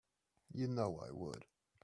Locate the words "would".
1.11-1.45